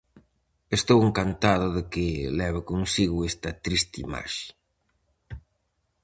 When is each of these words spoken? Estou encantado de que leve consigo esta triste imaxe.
Estou 0.77 0.99
encantado 1.07 1.67
de 1.75 1.83
que 1.91 2.07
leve 2.39 2.61
consigo 2.71 3.17
esta 3.31 3.49
triste 3.65 3.95
imaxe. 4.05 4.45